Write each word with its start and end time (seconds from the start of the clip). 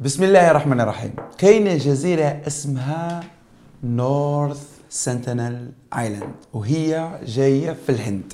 بسم 0.00 0.24
الله 0.24 0.50
الرحمن 0.50 0.80
الرحيم. 0.80 1.12
كاينة 1.38 1.74
جزيرة 1.74 2.40
اسمها 2.46 3.20
نورث 3.84 4.62
سنتينل 4.90 5.68
ايلاند 5.98 6.34
وهي 6.52 7.10
جاية 7.26 7.76
في 7.86 7.92
الهند. 7.92 8.32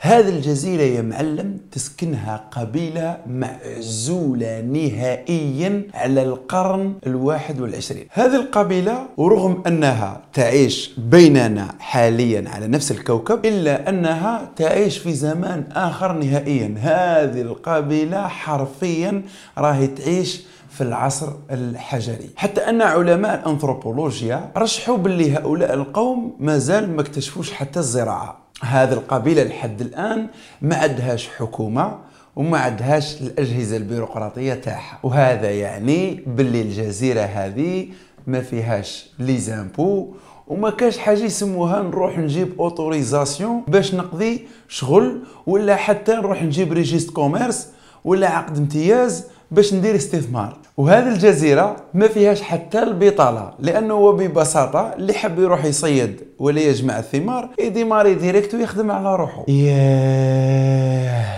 هذه 0.00 0.28
الجزيرة 0.28 0.82
يا 0.82 1.02
معلم 1.02 1.58
تسكنها 1.72 2.44
قبيلة 2.50 3.18
معزولة 3.26 4.60
نهائيا 4.60 5.82
على 5.94 6.22
القرن 6.22 6.94
الواحد 7.06 7.60
والعشرين. 7.60 8.06
هذه 8.10 8.36
القبيلة 8.36 9.06
ورغم 9.16 9.62
أنها 9.66 10.20
تعيش 10.32 10.90
بيننا 10.98 11.74
حاليا 11.78 12.44
على 12.48 12.66
نفس 12.66 12.90
الكوكب 12.90 13.46
إلا 13.46 13.88
أنها 13.88 14.50
تعيش 14.56 14.98
في 14.98 15.14
زمان 15.14 15.64
آخر 15.72 16.12
نهائيا. 16.12 16.74
هذه 16.78 17.40
القبيلة 17.42 18.28
حرفيا 18.28 19.22
راهي 19.58 19.86
تعيش 19.86 20.42
في 20.76 20.82
العصر 20.82 21.32
الحجري. 21.50 22.30
حتى 22.36 22.60
أن 22.60 22.82
علماء 22.82 23.40
الانثروبولوجيا 23.40 24.50
رشحوا 24.56 24.96
باللي 24.96 25.36
هؤلاء 25.36 25.74
القوم 25.74 26.36
مازال 26.40 26.96
ما 26.96 27.00
اكتشفوش 27.00 27.52
حتى 27.52 27.78
الزراعة. 27.78 28.38
هذه 28.62 28.92
القبيلة 28.92 29.42
لحد 29.42 29.80
الآن 29.80 30.26
ما 30.62 30.76
عندهاش 30.76 31.28
حكومة 31.28 31.98
وما 32.36 32.58
عندهاش 32.58 33.20
الأجهزة 33.20 33.76
البيروقراطية 33.76 34.54
تاعها. 34.54 34.98
وهذا 35.02 35.50
يعني 35.50 36.24
باللي 36.26 36.62
الجزيرة 36.62 37.20
هذه 37.20 37.88
ما 38.26 38.40
فيهاش 38.40 39.10
les 39.18 39.38
impôts 39.38 40.14
وما 40.46 40.70
كاش 40.70 40.98
حاجة 40.98 41.24
يسموها 41.24 41.82
نروح 41.82 42.18
نجيب 42.18 42.60
autorisation 42.60 43.62
باش 43.68 43.94
نقضي 43.94 44.48
شغل 44.68 45.22
ولا 45.46 45.76
حتى 45.76 46.12
نروح 46.12 46.42
نجيب 46.42 46.72
registre 46.72 47.10
commerce 47.10 47.68
ولا 48.04 48.28
عقد 48.28 48.56
امتياز 48.56 49.24
باش 49.50 49.74
ندير 49.74 49.96
استثمار. 49.96 50.56
وهذه 50.76 51.08
الجزيرة 51.08 51.76
ما 51.94 52.08
فيهاش 52.08 52.42
حتى 52.42 52.82
البطالة 52.82 53.50
لأنه 53.58 53.94
هو 53.94 54.12
ببساطة 54.12 54.94
اللي 54.98 55.12
حب 55.12 55.38
يروح 55.38 55.64
يصيد 55.64 56.20
ولا 56.38 56.60
يجمع 56.60 56.98
الثمار 56.98 57.48
يديماري 57.58 58.14
ديريكت 58.14 58.54
ويخدم 58.54 58.90
على 58.90 59.16
روحه. 59.16 59.44
ياه! 59.48 61.36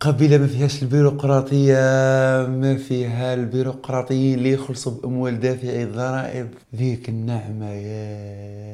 قبيلة 0.00 0.38
ما 0.38 0.46
فيهاش 0.46 0.82
البيروقراطية 0.82 1.74
ما 2.46 2.76
فيها 2.88 3.34
البيروقراطيين 3.34 4.38
اللي 4.38 4.52
يخلصوا 4.52 4.92
بأموال 4.92 5.40
دافعي 5.40 5.82
الضرائب 5.82 6.48
ذيك 6.76 7.08
النعمة 7.08 7.70
ياه! 7.70 8.64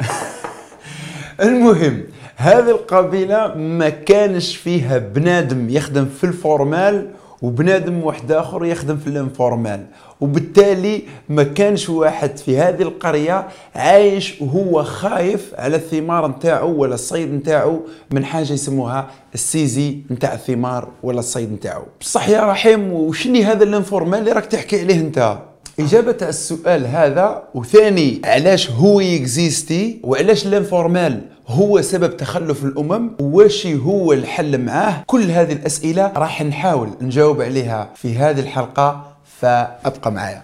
المهم 1.48 2.02
هذه 2.36 2.70
القبيلة 2.70 3.54
ما 3.54 3.88
كانش 3.88 4.56
فيها 4.56 4.98
بنادم 4.98 5.70
يخدم 5.70 6.04
في 6.04 6.24
ال 6.24 6.36
formel 6.36 7.10
وبنادم 7.44 8.04
واحد 8.04 8.32
آخر 8.32 8.64
يخدم 8.64 8.96
في 8.96 9.06
ال 9.06 9.14
informel. 9.14 9.86
وبالتالي 10.20 11.02
ما 11.28 11.42
كانش 11.42 11.88
واحد 11.88 12.36
في 12.36 12.58
هذه 12.58 12.82
القرية 12.82 13.48
عايش 13.74 14.40
وهو 14.40 14.82
خايف 14.82 15.52
على 15.58 15.76
الثمار 15.76 16.28
نتاعو 16.28 16.76
ولا 16.76 16.94
الصيد 16.94 17.34
نتاعو 17.34 17.80
من 18.10 18.24
حاجة 18.24 18.52
يسموها 18.52 19.06
ال 19.34 19.43
saisie 19.43 19.98
نتاع 20.10 20.34
الثمار 20.34 20.88
ولا 21.02 21.18
الصيد 21.18 21.52
نتاعو. 21.52 21.82
بصح 22.00 22.28
يا 22.28 22.40
رحيم 22.40 22.92
وشني 22.92 23.44
هذا 23.44 23.64
ال 23.64 23.70
informel 23.70 24.18
اللي 24.18 24.32
راك 24.32 24.46
تحكي 24.46 24.80
عليه 24.80 25.00
أنت؟ 25.00 25.38
إجابة 25.80 26.16
السؤال 26.28 26.86
هذا 26.86 27.42
وثاني 27.54 28.20
علاش 28.24 28.70
هو 28.70 29.00
ي 29.00 29.12
existe؟ 29.12 30.00
وعلاش 30.04 30.46
ال 30.46 30.54
informel 30.54 31.20
هو 31.46 31.80
سبب 31.82 32.16
تخلف 32.16 32.64
الأمم؟ 32.64 33.10
واش 33.20 33.66
هو 33.66 34.12
الحل 34.12 34.58
معاه؟ 34.58 35.02
كل 35.06 35.30
هذه 35.30 35.52
الأسئلة 35.52 36.12
راح 36.16 36.42
نحاول 36.42 36.88
نجاوب 37.00 37.42
عليها 37.42 37.90
في 37.96 38.14
هذه 38.16 38.40
الحلقة 38.40 39.04
فأبقى 39.40 40.12
معايا. 40.12 40.42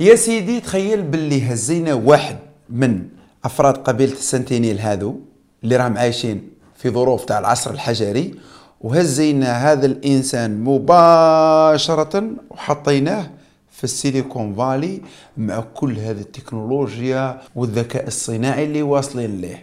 يا 0.00 0.14
سيدي 0.14 0.60
تخيل 0.60 1.02
باللي 1.02 1.52
هزينا 1.52 1.94
واحد 1.94 2.36
من 2.70 3.02
أفراد 3.44 3.76
قبيلة 3.76 4.12
السنتينيل 4.12 4.80
هذو 4.80 5.20
اللي 5.64 5.76
راهم 5.76 5.98
عايشين 5.98 6.55
في 6.76 6.90
ظروف 6.90 7.24
تاع 7.24 7.38
العصر 7.38 7.70
الحجري 7.70 8.34
وهزينا 8.80 9.72
هذا 9.72 9.86
الإنسان 9.86 10.64
مباشرة 10.64 12.24
وحطيناه 12.50 13.26
في 13.70 13.84
السيليكون 13.84 14.54
فالي 14.54 15.00
مع 15.36 15.60
كل 15.74 15.98
هذه 15.98 16.20
التكنولوجيا 16.20 17.40
والذكاء 17.54 18.06
الصناعي 18.06 18.64
اللي 18.64 18.82
واصلين 18.82 19.40
له 19.40 19.58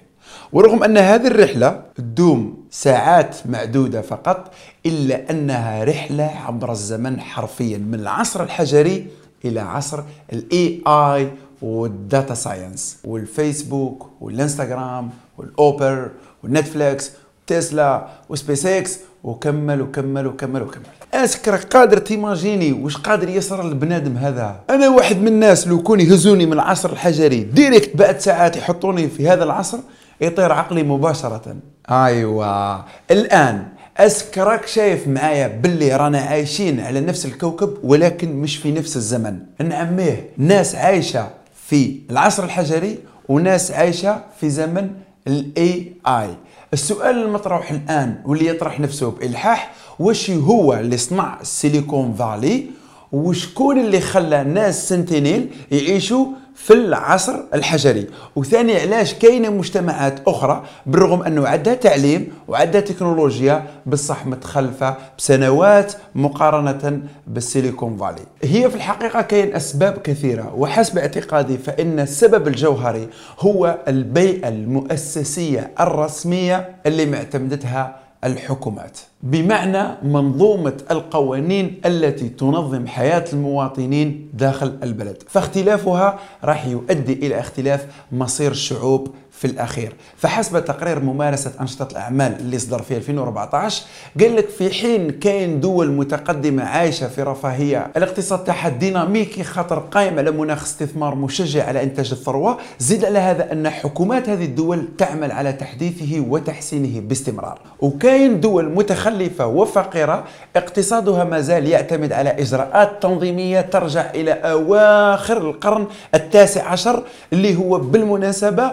ورغم 0.54 0.84
أن 0.84 0.98
هذه 0.98 1.28
الرحلة 1.28 1.82
تدوم 1.96 2.58
ساعات 2.72 3.36
معدودة 3.46 4.02
فقط 4.02 4.54
إلا 4.86 5.30
أنها 5.32 5.84
رحلة 5.84 6.24
عبر 6.24 6.72
الزمن 6.72 7.22
حرفيا 7.22 7.78
من 7.78 7.94
العصر 8.00 8.44
الحجري 8.44 9.08
إلى 9.46 9.60
عصر 9.60 10.04
ال 10.34 10.82
AI 10.88 11.32
وال 11.62 11.86
data 11.86 12.34
science 12.34 12.98
والفيسبوك 13.04 14.10
والإنستغرام 14.22 15.10
والأوبر 15.38 16.12
والنتفليكس 16.44 17.12
تسلا 17.48 18.08
وسبيس 18.30 18.66
إكس 18.66 19.00
وكمل 19.24 19.82
وكمل 19.82 20.28
وكمل. 20.28 20.62
وكمل 20.62 20.84
est-ce 21.14 21.42
que 21.42 21.56
قادر 21.56 21.98
ت 21.98 22.06
imaginer 22.06 22.72
واش 22.74 22.98
قادر 22.98 23.30
يصرى 23.30 23.62
البنادم 23.62 24.18
هذا؟ 24.18 24.60
أنا 24.70 24.90
واحد 24.90 25.18
من 25.18 25.28
الناس 25.28 25.68
لو 25.68 25.84
كون 25.84 26.00
يهزوني 26.00 26.46
من 26.46 26.54
العصر 26.54 26.92
الحجري 26.92 27.44
direct 27.44 27.96
بعد 27.98 28.20
ساعات 28.20 28.58
يحطوني 28.58 29.08
في 29.08 29.30
هذا 29.30 29.44
العصر 29.44 29.78
يطير 30.22 30.52
عقلي 30.52 30.84
مباشرة. 30.84 31.56
ايوا 31.90 32.78
الآن 33.12 33.68
est-ce 33.98 34.36
que 34.36 34.55
راك 34.55 34.68
شايف 34.68 35.08
معايا 35.08 35.48
باللي 35.48 35.96
رانا 35.96 36.20
عايشين 36.20 36.80
على 36.80 37.00
نفس 37.00 37.26
الكوكب 37.26 37.78
ولكن 37.84 38.34
مش 38.36 38.58
في 38.58 38.72
نفس 38.72 38.98
الزمن. 38.98 39.40
نعميه. 39.62 40.30
ناس 40.38 40.76
عايشة 40.76 41.28
في 41.68 42.00
العصر 42.10 42.44
الحجري 42.44 42.98
وناس 43.30 43.72
عايشة 43.72 44.22
في 44.40 44.50
زمن 44.50 44.90
ال 45.28 45.94
AI 46.08 46.30
السؤال 46.74 47.24
المطروح 47.24 47.72
الآن 47.72 48.22
واللي 48.26 48.48
يطرح 48.48 48.80
نفسه 48.80 49.12
بإلحاح 49.12 49.74
واش 50.00 50.30
هو 50.32 50.74
اللي 50.74 50.98
صنع 50.98 51.42
السيليكون 51.42 52.14
فالي 52.14 52.66
وشكون 53.12 53.80
اللي 53.80 54.00
خلى 54.02 54.44
ناس 54.44 54.90
سنتينيل 54.90 55.50
يعيشوا 55.72 56.26
في 56.56 56.74
العصر 56.74 57.36
الحجري. 57.54 58.08
وثاني 58.36 58.80
علاش 58.80 59.14
كاينة 59.14 59.50
مجتمعات 59.50 60.20
أخرى 60.28 60.64
بالرغم 60.86 61.24
أنه 61.24 61.48
عندها 61.48 61.74
تعليم 61.74 62.28
وعندها 62.48 62.82
تكنولوجيا 62.82 63.64
بصح 63.86 64.26
متخلفة 64.26 64.96
بسنوات 65.18 65.94
مقارنة 66.16 67.02
بالسيليكون 67.28 67.98
فالي. 67.98 68.22
هي 68.44 68.70
في 68.70 68.76
الحقيقة 68.76 69.22
كاين 69.22 69.56
أسباب 69.56 69.98
كثيرة 69.98 70.54
وحسب 70.56 70.98
اعتقادي 70.98 71.58
فإن 71.58 72.00
السبب 72.00 72.48
الجوهري 72.48 73.08
هو 73.40 73.78
البيئة 73.88 74.48
المؤسسية 74.48 75.72
الرسمية 75.80 76.76
اللي 76.86 77.06
معتمدتها 77.06 78.03
الحكومات. 78.26 79.00
بمعنى 79.24 79.84
منظومة 80.04 80.78
القوانين 80.92 81.82
التي 81.86 82.30
تنظم 82.30 82.88
حياة 82.88 83.26
المواطنين 83.34 84.30
داخل 84.34 84.78
البلد. 84.84 85.24
فاختلافها 85.28 86.20
راح 86.44 86.68
يؤدي 86.68 87.14
إلى 87.14 87.40
اختلاف 87.40 87.88
مصير 88.12 88.52
الشعوب 88.52 89.08
في 89.38 89.46
الأخير. 89.48 89.94
فحسب 90.18 90.66
تقرير 90.66 91.00
ممارسة 91.00 91.52
أنشطة 91.62 91.88
الأعمال 91.92 92.40
اللي 92.40 92.60
صدر 92.60 92.82
في 92.82 92.98
2014 92.98 93.84
قال 94.20 94.36
لك 94.36 94.50
في 94.50 94.70
حين 94.70 95.12
كاين 95.12 95.60
دول 95.60 95.92
متقدمة 95.92 96.64
عايشة 96.64 97.08
في 97.08 97.22
رفاهية 97.24 97.88
الاقتصاد 97.98 98.44
تاعها 98.44 98.70
ديناميكي 98.70 99.44
خاطر 99.44 99.80
قائم 99.80 100.20
على 100.20 100.32
مناخ 100.32 100.64
استثمار 100.64 101.16
مشجع 101.16 101.68
على 101.68 101.84
إنتاج 101.84 102.12
الثروة 102.12 102.58
زيد 102.80 103.06
على 103.06 103.20
هذا 103.20 103.52
أن 103.52 103.70
حكومات 103.70 104.30
هذه 104.30 104.46
الدول 104.46 104.88
تعمل 104.98 105.32
على 105.32 105.54
تحديثه 105.54 106.26
وتحسينه 106.30 107.00
باستمرار. 107.00 107.60
وكاين 107.80 108.40
دول 108.40 108.70
متخلفة 108.70 109.48
وفقيرة 109.48 110.24
اقتصادها 110.56 111.24
ما 111.24 111.40
زال 111.42 111.68
يعتمد 111.68 112.14
على 112.14 112.30
إجراءات 112.30 113.04
تنظيمية 113.04 113.62
ترجع 113.62 114.10
إلى 114.16 114.32
أواخر 114.32 115.38
القرن 115.38 115.88
التاسع 116.16 116.68
عشر 116.68 117.04
اللي 117.34 117.56
هو 117.56 117.78
بالمناسبة 117.78 118.72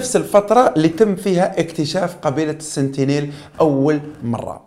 نفس 0.00 0.16
الفترة 0.16 0.72
اللي 0.76 0.88
تم 0.88 1.16
فيها 1.16 1.60
اكتشاف 1.60 2.16
قبيلة 2.22 2.52
السنتينيل 2.52 3.32
أول 3.60 4.00
مرة. 4.22 4.60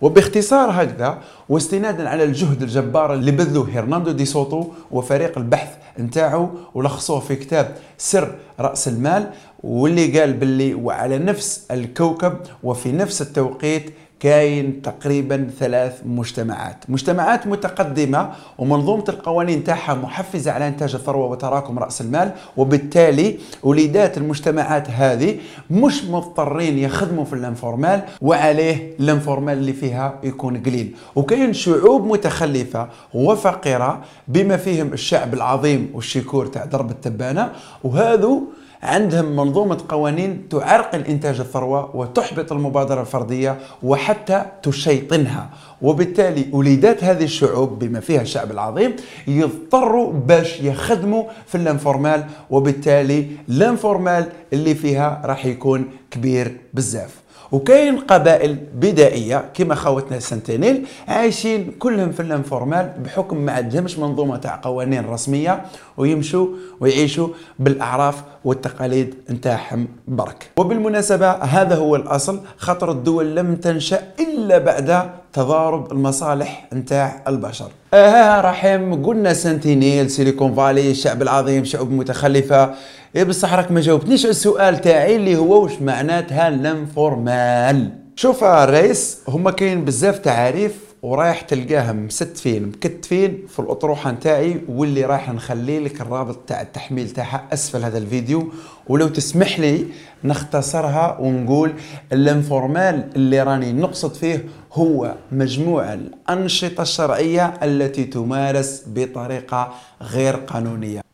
وباختصار 0.00 0.70
هكذا 0.70 1.18
واستنادا 1.48 2.08
على 2.08 2.24
الجهد 2.24 2.62
الجبار 2.62 3.14
اللي 3.14 3.30
بذله 3.30 3.68
هرناندو 3.78 4.10
دي 4.10 4.24
سوتو 4.24 4.64
وفريق 4.90 5.38
البحث 5.38 5.68
نتاعو 5.98 6.48
ولخصوه 6.74 7.20
في 7.20 7.36
كتاب 7.36 7.74
سر 7.98 8.34
رأس 8.60 8.88
المال 8.88 9.30
واللي 9.62 10.20
قال 10.20 10.32
باللي 10.32 10.74
وعلى 10.74 11.18
نفس 11.18 11.66
الكوكب 11.70 12.32
وفي 12.62 12.92
نفس 12.92 13.22
التوقيت 13.22 13.90
كاين 14.20 14.82
تقريبا 14.82 15.50
ثلاث 15.58 16.00
مجتمعات. 16.06 16.84
مجتمعات 16.88 17.46
متقدمة 17.46 18.30
ومنظومة 18.58 19.04
القوانين 19.08 19.64
تاعها 19.64 19.94
محفزة 19.94 20.52
على 20.52 20.68
إنتاج 20.68 20.94
الثروة 20.94 21.26
وتراكم 21.26 21.78
رأس 21.78 22.00
المال 22.00 22.32
وبالتالي 22.56 23.38
وليدات 23.62 24.18
المجتمعات 24.18 24.90
هذه 24.90 25.38
مش 25.70 26.04
مضطرين 26.04 26.78
يخدموا 26.78 27.24
في 27.24 27.32
ال 27.32 27.40
informel 27.40 28.02
وعليه 28.22 28.96
ال 29.00 29.06
informel 29.06 29.58
اللي 29.58 29.72
فيها 29.72 30.14
يكون 30.24 30.62
قليل. 30.62 30.94
وكاين 31.16 31.52
شعوب 31.52 32.06
متخلفة 32.06 32.88
وفقيرة 33.14 34.02
بما 34.28 34.56
فيهم 34.56 34.92
الشعب 34.92 35.34
العظيم 35.34 35.90
والشيكور 35.94 36.46
تاع 36.46 36.64
درب 36.64 36.90
التبانة 36.90 37.52
وهذو 37.84 38.42
عندهم 38.82 39.36
منظومة 39.36 39.78
قوانين 39.88 40.48
تعرقل 40.48 41.00
إنتاج 41.00 41.40
الثروة 41.40 41.96
وتحبط 41.96 42.52
المبادرة 42.52 43.00
الفردية 43.00 43.58
وحتى 43.82 44.44
تشيطنها. 44.62 45.50
وبالتالي 45.82 46.46
وليدات 46.52 47.04
هذه 47.04 47.24
الشعوب 47.24 47.78
بما 47.78 48.00
فيها 48.00 48.22
الشعب 48.22 48.50
العظيم 48.50 48.96
يضطروا 49.26 50.12
باش 50.12 50.60
يخدموا 50.60 51.24
في 51.46 51.54
ال 51.54 51.62
informel 51.62 52.24
وبالتالي 52.50 53.26
ال 53.48 53.57
informel 53.57 54.26
اللي 54.52 54.74
فيها 54.74 55.22
راح 55.24 55.46
يكون 55.46 55.84
كبير 56.10 56.56
بزاف. 56.74 57.14
وكاين 57.52 57.98
قبائل 57.98 58.56
بدائية 58.74 59.44
كما 59.54 59.74
خوتنا 59.74 60.16
السنتينيل 60.16 60.86
عايشين 61.08 61.70
كلهم 61.78 62.12
في 62.12 62.20
ال 62.20 62.28
informel 62.28 62.92
بحكم 63.04 63.36
ما 63.36 63.52
عندهمش 63.52 63.98
منظومة 63.98 64.36
تاع 64.36 64.60
قوانين 64.62 65.06
رسمية 65.06 65.62
ويمشوا 65.96 66.46
ويعيشوا 66.80 67.28
بالأعراف 67.58 68.22
والتقاليد 68.44 69.14
نتاعهم 69.30 69.88
برك. 70.08 70.50
وبالمناسبة 70.56 71.30
هذا 71.30 71.76
هو 71.76 71.96
الأصل 71.96 72.40
خاطر 72.56 72.90
الدول 72.90 73.36
لم 73.36 73.56
تنشأ 73.56 74.00
إلا 74.20 74.58
بعد 74.58 75.10
تضارب 75.32 75.92
المصالح 75.92 76.68
نتاع 76.72 77.22
البشر. 77.28 77.70
آه 77.94 78.40
رحيم 78.40 79.06
قلنا 79.06 79.34
سنتينيل 79.34 80.10
سيليكون 80.10 80.54
فالي 80.54 80.90
الشعب 80.90 81.22
العظيم 81.22 81.64
شعوب 81.64 81.90
متخلفة 81.90 82.74
إيه 83.16 83.24
بصح 83.24 83.54
راك 83.54 83.72
ما 83.72 83.80
جاوبتنيش 83.80 84.24
على 84.24 84.30
السؤال 84.30 84.80
تاعي 84.80 85.16
اللي 85.16 85.36
هو 85.36 85.62
واش 85.62 85.82
معناتها 85.82 86.50
l'informel 86.50 87.90
شوف 88.16 88.44
الرئيس 88.44 89.18
هما 89.28 89.50
كاين 89.50 89.84
بزاف 89.84 90.18
تعاريف 90.18 90.88
ورايح 91.02 91.40
تلقاهم 91.40 92.06
مستفين 92.06 92.66
مكتفين 92.66 93.46
في 93.48 93.58
الأطروحة 93.58 94.10
نتاعي 94.10 94.60
واللي 94.68 95.04
رايح 95.04 95.30
نخلي 95.32 95.78
لك 95.80 96.00
الرابط 96.00 96.38
تاع 96.46 96.62
التحميل 96.62 97.10
تاعها 97.10 97.44
أسفل 97.52 97.84
هذا 97.84 97.98
الفيديو. 97.98 98.52
ولو 98.88 99.08
تسمح 99.08 99.58
لي 99.58 99.86
نختصرها 100.24 101.18
ونقول 101.20 101.72
ال 102.12 102.23
informel 102.23 103.10
اللي 103.16 103.42
راني 103.42 103.72
نقصد 103.72 104.14
فيه 104.14 104.44
هو 104.72 105.14
مجموع 105.32 105.92
الأنشطة 105.94 106.82
الشرعية 106.82 107.54
التي 107.62 108.04
تمارس 108.04 108.82
بطريقة 108.86 109.74
غير 110.02 110.36
قانونية. 110.36 111.07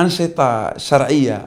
أنشطة 0.00 0.78
شرعية 0.78 1.46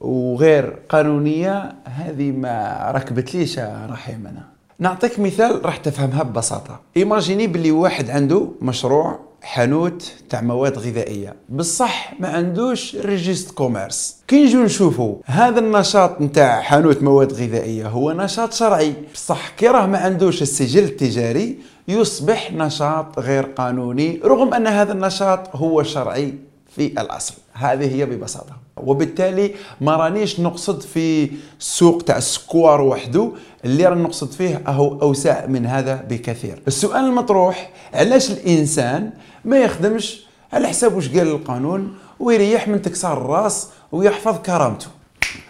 وغير 0.00 0.78
قانونية 0.88 1.72
هذه 1.84 2.30
ما 2.30 2.86
ركبتليش 2.94 3.58
رحيم 3.58 4.26
أنا. 4.26 4.42
نعطيك 4.78 5.20
مثال 5.20 5.64
راح 5.64 5.76
تفهمها 5.76 6.22
ببساطة. 6.22 6.80
imaginez 6.96 7.46
باللي 7.46 7.70
واحد 7.70 8.10
عنده 8.10 8.48
مشروع 8.62 9.18
حانوت 9.42 10.12
تاع 10.30 10.40
مواد 10.40 10.78
غذائية. 10.78 11.34
بصح 11.48 12.14
ما 12.20 12.28
عندوش 12.28 12.96
registre 12.96 13.50
commerce 13.50 14.16
كي 14.28 14.44
نجو 14.44 14.62
نشوفوا 14.62 15.16
هذا 15.24 15.60
النشاط 15.60 16.20
نتاع 16.20 16.60
حانوت 16.60 17.02
مواد 17.02 17.32
غذائية 17.32 17.88
هو 17.88 18.12
نشاط 18.12 18.52
شرعي. 18.52 18.94
بصح 19.14 19.48
كي 19.48 19.68
راه 19.68 19.86
ما 19.86 19.98
عندوش 19.98 20.42
السجل 20.42 20.84
التجاري 20.84 21.58
يصبح 21.88 22.52
نشاط 22.52 23.18
غير 23.18 23.42
قانوني 23.42 24.20
رغم 24.24 24.54
أن 24.54 24.66
هذا 24.66 24.92
النشاط 24.92 25.56
هو 25.56 25.82
شرعي. 25.82 26.34
في 26.76 26.86
الأصل. 26.86 27.34
هذه 27.52 27.94
هي 27.94 28.06
ببساطة. 28.06 28.56
وبالتالي 28.76 29.54
ما 29.80 29.96
رانيش 29.96 30.40
نقصد 30.40 30.80
في 30.82 31.30
السوق 31.60 32.02
تاع 32.02 32.16
السكوار 32.16 32.80
وحده 32.80 33.32
اللي 33.64 33.86
راني 33.86 34.02
نقصد 34.02 34.32
فيه 34.32 34.62
أهو 34.66 35.00
اوسع 35.02 35.46
من 35.46 35.66
هذا 35.66 36.04
بكثير. 36.08 36.62
السؤال 36.66 37.04
المطروح 37.04 37.70
علاش 37.94 38.30
الإنسان 38.30 39.10
ما 39.44 39.58
يخدمش 39.58 40.24
على 40.52 40.68
حساب 40.68 40.94
واش 40.94 41.08
قال 41.08 41.28
القانون 41.28 41.94
ويريح 42.20 42.68
من 42.68 42.82
تكسار 42.82 43.18
الراس 43.18 43.68
ويحفظ 43.92 44.38
كرامته؟ 44.38 44.86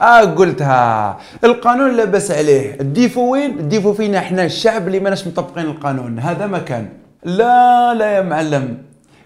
آه 0.00 0.20
قلتها. 0.20 1.18
القانون 1.44 1.96
لاباس 1.96 2.30
عليه. 2.30 2.80
ال 2.80 2.88
défaut 2.88 3.32
وين؟ 3.32 3.58
ال 3.58 3.63
défaut 3.63 3.92
فينا 3.92 4.18
إحنا 4.18 4.44
الشعب 4.44 4.86
اللي 4.86 5.00
ماناش 5.00 5.26
مطبقين 5.26 5.64
القانون. 5.64 6.18
هذا 6.18 6.46
ما 6.46 6.57
كان. 6.57 6.88
لا 7.24 7.94
لا 7.94 8.12
يا 8.12 8.22
معلم. 8.22 8.78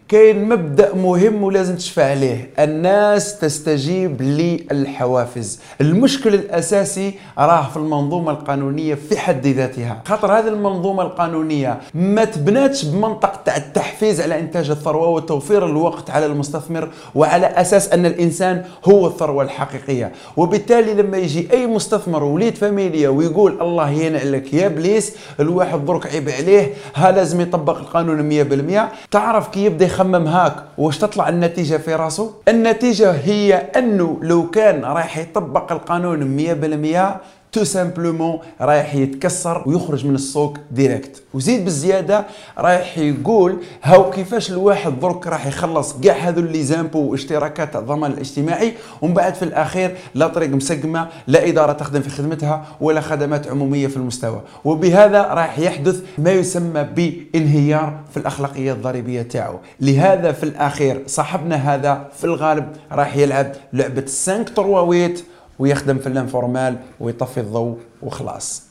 كاين 0.08 0.48
مبدأ 0.48 0.94
مهم 0.94 1.42
ولازم 1.42 1.76
تشفى 1.76 2.02
عليه. 2.02 2.50
الناس 2.58 3.38
تستجيب 3.38 4.22
للحوافز. 4.22 5.60
المشكل 5.80 6.34
الأساسي 6.34 7.14
راه 7.38 7.68
في 7.70 7.76
المنظومة 7.76 8.30
القانونية 8.32 8.94
في 8.94 9.18
حد 9.18 9.46
ذاتها. 9.46 10.02
خاطر 10.06 10.32
هذه 10.38 10.48
المنظومة 10.48 11.02
القانونية 11.02 11.80
ما 11.94 12.24
تبناتش 12.24 12.84
بمنطق 12.84 13.42
تاع 13.42 13.56
التحفيز 13.56 14.20
على 14.20 14.40
إنتاج 14.40 14.70
الثروة 14.70 15.08
وتوفير 15.08 15.66
الوقت 15.66 16.10
على 16.10 16.26
المستثمر 16.26 16.88
وعلى 17.14 17.46
أساس 17.46 17.92
أن 17.92 18.06
الإنسان 18.06 18.64
هو 18.84 19.06
الثروة 19.06 19.44
الحقيقية. 19.44 20.12
وبالتالي 20.36 20.94
لما 20.94 21.16
يجي 21.16 21.48
أي 21.52 21.66
مستثمر 21.66 22.24
وليد 22.24 22.54
فاميليا 22.54 23.08
ويقول 23.08 23.58
الله 23.60 23.90
ينعلك 23.90 24.54
يا 24.54 24.68
بليس 24.68 25.12
الواحد 25.40 25.86
درك 25.86 26.06
عيب 26.06 26.28
عليه 26.28 26.72
ها 26.94 27.10
لازم 27.12 27.40
يطبق 27.40 27.78
القانون 27.78 28.28
100% 28.28 28.88
تعرف 29.10 29.48
كي 29.48 29.64
يبدأ 29.64 29.97
يخمم 29.98 30.26
هاك. 30.26 30.54
واش 30.78 30.98
تطلع 30.98 31.28
النتيجة 31.28 31.76
في 31.76 31.94
راسه؟ 31.94 32.30
النتيجة 32.48 33.10
هي 33.10 33.54
أنه 33.54 34.18
لو 34.22 34.50
كان 34.50 34.84
رايح 34.84 35.18
يطبق 35.18 35.72
القانون 35.72 36.36
100% 36.36 37.20
tout 37.52 37.64
simplement 37.64 38.38
رايح 38.60 38.94
يتكسر 38.94 39.62
ويخرج 39.66 40.06
من 40.06 40.14
السوق 40.14 40.56
direct 40.70 41.22
وزيد 41.34 41.64
بالزيادة 41.64 42.26
رايح 42.58 42.98
يقول 42.98 43.58
هاو 43.82 44.10
كيفاش 44.10 44.50
الواحد 44.50 45.00
درك 45.00 45.26
راح 45.26 45.46
يخلص 45.46 45.92
كاع 46.00 46.14
هذو 46.14 46.40
les 46.40 46.62
impôts 46.62 46.98
واشتراكات 46.98 47.76
الضمان 47.76 48.12
الاجتماعي 48.12 48.72
ومن 49.02 49.14
بعد 49.14 49.34
في 49.34 49.42
الأخير 49.42 49.96
لا 50.14 50.28
طريق 50.28 50.50
مسقمة 50.50 51.08
لا 51.26 51.48
إدارة 51.48 51.72
تخدم 51.72 52.00
في 52.00 52.10
خدمتها 52.10 52.66
ولا 52.80 53.00
خدمات 53.00 53.48
عمومية 53.48 53.86
في 53.86 53.96
المستوى. 53.96 54.40
وبهذا 54.64 55.22
راح 55.22 55.58
يحدث 55.58 56.00
ما 56.18 56.30
يسمى 56.30 56.84
بانهيار 56.84 58.00
في 58.10 58.16
الأخلاقية 58.16 58.72
الضريبية 58.72 59.22
تاعو. 59.22 59.58
لهذا 59.80 60.32
في 60.32 60.42
الأخير 60.42 61.02
صاحبنا 61.06 61.56
هذا 61.56 62.08
في 62.18 62.24
الغالب 62.24 62.68
راح 62.92 63.16
يلعب 63.16 63.52
لعبة 63.72 64.00
5 64.00 64.42
trois 64.42 64.88
huit 64.88 65.24
ويخدم 65.58 65.98
في 65.98 66.06
الانفورمال 66.06 66.76
ويطفي 67.00 67.40
الضوء 67.40 67.76
وخلاص. 68.02 68.62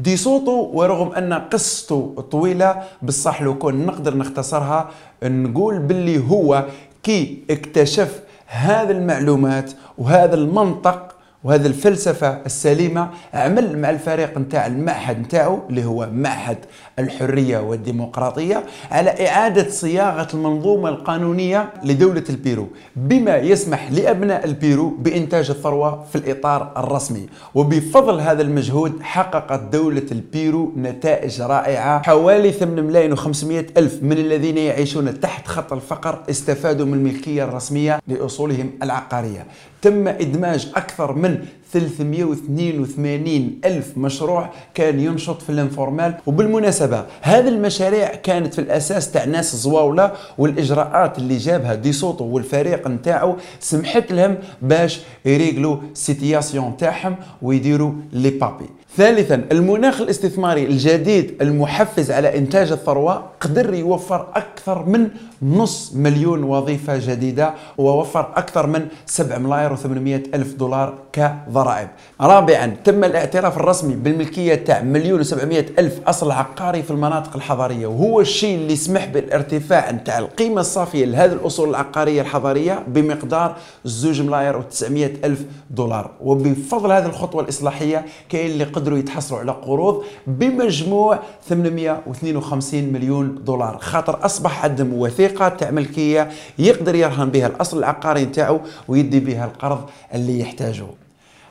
دي 0.00 0.16
صوته 0.16 0.52
ورغم 0.52 1.12
أن 1.12 1.32
قصته 1.32 2.24
طويلة 2.30 2.82
بصح 3.02 3.42
لو 3.42 3.58
كون 3.58 3.86
نقدر 3.86 4.16
نختصرها 4.16 4.90
نقول 5.22 5.78
باللي 5.78 6.30
هو 6.30 6.64
كي 7.02 7.44
اكتشف 7.50 8.20
هذه 8.46 8.90
المعلومات 8.90 9.72
وهذا 9.98 10.34
المنطق 10.34 11.03
وهذه 11.44 11.66
الفلسفة 11.66 12.38
السليمة 12.46 13.08
عمل 13.34 13.78
مع 13.78 13.90
الفريق 13.90 14.38
نتاع 14.38 14.66
المعهد 14.66 15.20
نتاعو 15.20 15.58
اللي 15.70 15.84
هو 15.84 16.08
معهد 16.12 16.58
الحرية 16.98 17.58
والديمقراطية 17.58 18.64
على 18.90 19.28
إعادة 19.28 19.70
صياغة 19.70 20.28
المنظومة 20.34 20.88
القانونية 20.88 21.72
لدولة 21.84 22.24
البيرو 22.30 22.68
بما 22.96 23.36
يسمح 23.36 23.92
لأبناء 23.92 24.44
البيرو 24.44 24.88
بإنتاج 24.88 25.50
الثروة 25.50 26.04
في 26.12 26.18
الإطار 26.18 26.72
الرسمي. 26.76 27.26
وبفضل 27.54 28.20
هذا 28.20 28.42
المجهود 28.42 29.02
حققت 29.02 29.60
دولة 29.72 30.06
البيرو 30.12 30.72
نتائج 30.76 31.42
رائعة. 31.42 32.02
حوالي 32.02 32.52
8 32.52 32.82
ملايين 32.82 33.16
و500 33.16 33.76
ألف 33.76 34.02
من 34.02 34.18
الذين 34.18 34.58
يعيشون 34.58 35.20
تحت 35.20 35.46
خط 35.46 35.72
الفقر 35.72 36.22
استفادوا 36.30 36.86
من 36.86 36.94
الملكية 36.94 37.44
الرسمية 37.44 38.00
لأصولهم 38.08 38.70
العقارية. 38.82 39.46
تم 39.82 40.08
إدماج 40.08 40.72
أكثر 40.76 41.12
من 41.12 41.33
382 41.72 43.60
ألف 43.64 43.98
مشروع 43.98 44.50
كان 44.74 45.00
ينشط 45.00 45.42
في 45.42 45.50
ال 45.50 45.56
informel. 45.56 46.14
وبالمناسبة 46.26 47.04
هذه 47.22 47.48
المشاريع 47.48 48.14
كانت 48.14 48.54
في 48.54 48.60
الأساس 48.60 49.10
تاع 49.10 49.24
ناس 49.24 49.56
زواولة 49.56 50.12
والإجراءات 50.38 51.18
اللي 51.18 51.36
جابها 51.36 51.74
ديسوتو 51.74 52.24
والفريق 52.24 52.88
نتاعو 52.88 53.36
سمحت 53.60 54.12
لهم 54.12 54.38
باش 54.62 55.00
يريقلوا 55.24 55.76
situation 55.94 56.76
تاعهم 56.76 57.16
ويديروا 57.42 57.92
les 58.12 58.30
papiers. 58.30 58.66
ثالثا 58.96 59.44
المناخ 59.52 60.00
الاستثماري 60.00 60.64
الجديد 60.64 61.34
المحفز 61.42 62.10
على 62.10 62.38
إنتاج 62.38 62.72
الثروة 62.72 63.22
قدر 63.40 63.74
يوفر 63.74 64.26
أكثر 64.34 64.84
من 64.86 65.08
نص 65.42 65.92
مليون 65.94 66.42
وظيفة 66.42 66.96
جديدة 66.96 67.54
ووفر 67.78 68.32
أكثر 68.36 68.66
من 68.66 68.86
7 69.06 69.38
ملاير 69.38 69.76
و800 69.76 70.34
ألف 70.34 70.54
دولار 70.54 70.94
كضرائب. 71.12 71.88
رابعا 72.20 72.76
تم 72.84 73.04
الاعتراف 73.04 73.56
الرسمي 73.56 73.94
بالملكية 73.94 74.54
تاع 74.54 74.82
مليون 74.82 75.24
و700 75.24 75.78
ألف 75.78 76.00
أصل 76.06 76.30
عقاري 76.30 76.82
في 76.82 76.90
المناطق 76.90 77.36
الحضرية 77.36 77.86
وهو 77.86 78.20
الشيء 78.20 78.54
اللي 78.56 78.72
يسمح 78.72 79.04
بالارتفاع 79.06 79.90
نتاع 79.90 80.18
القيمة 80.18 80.60
الصافية 80.60 81.04
لهذه 81.04 81.32
الأصول 81.32 81.70
العقارية 81.70 82.20
الحضرية 82.20 82.82
بمقدار 82.88 83.56
2 83.86 84.26
ملاير 84.26 84.62
و900 84.62 85.24
ألف 85.24 85.40
دولار. 85.70 86.10
وبفضل 86.20 86.92
هذه 86.92 87.06
الخطوة 87.06 87.42
الإصلاحية 87.42 88.04
كاين 88.28 88.50
اللي 88.50 88.64
قدر 88.64 88.83
قدروا 88.84 88.98
يتحصلوا 88.98 89.40
على 89.40 89.52
قروض 89.52 90.04
بمجموع 90.26 91.18
852 91.48 92.92
مليون 92.92 93.44
دولار. 93.44 93.78
خاطر 93.78 94.24
أصبح 94.26 94.64
عندهم 94.64 94.94
وثيقه 94.94 95.48
تاع 95.48 95.70
ملكيه 95.70 96.30
يقدر 96.58 96.94
يرهن 96.94 97.30
بها 97.30 97.46
الأصل 97.46 97.78
العقاري 97.78 98.24
نتاعو 98.24 98.60
ويدي 98.88 99.20
بها 99.20 99.44
القرض 99.44 99.90
اللي 100.14 100.40
يحتاجه 100.40 100.86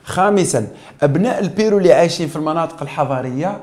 خامسا 0.04 0.66
أبناء 1.02 1.40
البيرو 1.40 1.78
اللي 1.78 1.92
عايشين 1.92 2.28
في 2.28 2.36
المناطق 2.36 2.82
الحضارية 2.82 3.60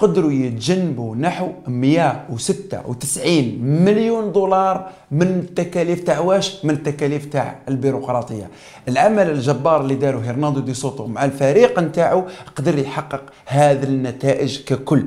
قدروا 0.00 0.32
يتجنبوا 0.32 1.16
نحو 1.16 1.48
196 1.66 3.58
مليون 3.60 4.32
دولار 4.32 4.90
من 5.10 5.22
التكاليف 5.26 6.00
تاع 6.00 6.18
واش؟ 6.18 6.64
من 6.64 6.70
التكاليف 6.70 7.26
تاع 7.26 7.58
البيروقراطية. 7.68 8.50
العمل 8.88 9.30
الجبار 9.30 9.80
اللي 9.80 9.94
داروا 9.94 10.22
هرناندو 10.22 10.60
دي 10.60 10.74
سوتو 10.74 11.06
مع 11.06 11.24
الفريق 11.24 11.78
نتاعو 11.78 12.24
قدر 12.56 12.78
يحقق 12.78 13.22
هذه 13.46 13.82
النتائج 13.84 14.60
ككل. 14.64 15.06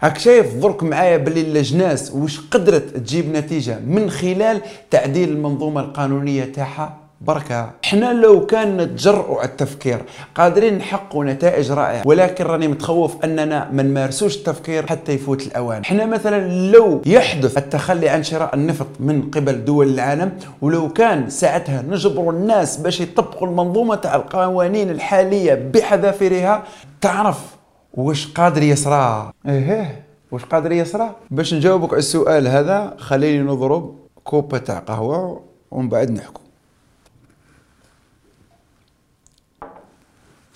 هاك 0.00 0.18
شايف 0.18 0.54
ضرك 0.54 0.82
معايا 0.82 1.16
باللي 1.16 1.40
اللجناس 1.40 2.12
وش 2.14 2.40
قدرت 2.40 2.96
تجيب 2.96 3.36
نتيجة 3.36 3.78
من 3.78 4.10
خلال 4.10 4.60
تعديل 4.90 5.28
المنظومة 5.28 5.80
القانونية 5.80 6.44
تاعها؟ 6.44 7.05
بركة. 7.20 7.70
إحنا 7.84 8.12
لو 8.12 8.46
كان 8.46 8.76
نتجرؤوا 8.76 9.38
على 9.38 9.48
التفكير 9.48 10.02
قادرين 10.34 10.78
نحققوا 10.78 11.24
نتائج 11.24 11.72
رائعة 11.72 12.02
ولكن 12.06 12.44
راني 12.44 12.68
متخوف 12.68 13.24
أننا 13.24 13.70
ما 13.72 13.82
نمارسوش 13.82 14.36
التفكير 14.36 14.86
حتى 14.86 15.12
يفوت 15.12 15.46
الأوان. 15.46 15.80
إحنا 15.80 16.06
مثلا 16.06 16.70
لو 16.70 17.02
يحدث 17.06 17.58
التخلي 17.58 18.08
عن 18.08 18.22
شراء 18.22 18.54
النفط 18.54 18.86
من 19.00 19.30
قبل 19.30 19.64
دول 19.64 19.88
العالم 19.88 20.32
ولو 20.62 20.88
كان 20.88 21.30
ساعتها 21.30 21.82
نجبروا 21.82 22.32
الناس 22.32 22.76
باش 22.76 23.00
يطبقوا 23.00 23.48
المنظومة 23.48 23.94
تاع 23.94 24.16
القوانين 24.16 24.90
الحالية 24.90 25.54
بحذافيرها 25.74 26.62
تعرف 27.00 27.56
وش 27.94 28.32
قادر 28.32 28.62
يصرى؟ 28.62 29.30
إيه 29.48 30.04
وش 30.32 30.44
قادر 30.44 30.72
يصرى؟ 30.72 31.10
باش 31.30 31.54
نجاوبك 31.54 31.90
على 31.90 31.98
السؤال 31.98 32.48
هذا 32.48 32.94
خليني 32.98 33.42
نضرب 33.42 33.94
كوبا 34.24 34.58
تاع 34.58 34.78
قهوة 34.78 35.40
ومن 35.70 35.88
بعد 35.88 36.10
نحكو. 36.10 36.40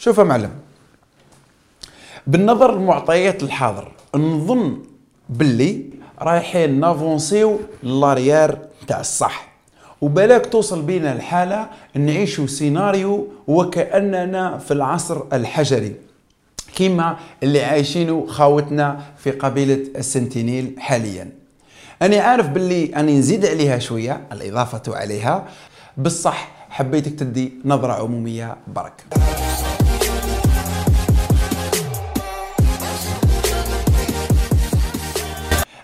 شوف 0.00 0.18
يا 0.18 0.24
معلم. 0.24 0.50
بالنظر 2.26 2.78
لمعطيات 2.78 3.42
الحاضر 3.42 3.92
نظن 4.14 4.78
باللي 5.28 5.84
رايحين 6.20 6.80
نافونسيو 6.80 7.60
l'arrière 7.82 8.58
تاع 8.86 9.00
الصح. 9.00 9.48
وبلاك 10.00 10.46
توصل 10.46 10.82
بينا 10.82 11.12
الحالة 11.12 11.68
نعيشوا 11.94 12.46
سيناريو 12.46 13.28
وكأننا 13.46 14.58
في 14.58 14.70
العصر 14.70 15.22
الحجري. 15.32 15.94
كما 16.76 17.16
اللي 17.42 17.64
عايشينه 17.64 18.26
خاوتنا 18.26 19.00
في 19.18 19.30
قبيلة 19.30 19.86
السنتينيل 19.96 20.74
حاليا. 20.78 21.30
أنا 22.02 22.20
عارف 22.20 22.48
باللي 22.48 22.96
أنا 22.96 23.12
نزيد 23.12 23.46
عليها 23.46 23.78
شوية 23.78 24.20
الإضافة 24.32 24.96
عليها. 24.96 25.48
بالصح 25.96 26.48
حبيتك 26.70 27.18
تدي 27.18 27.52
نظرة 27.64 27.92
عمومية 27.92 28.56
برك 28.66 29.04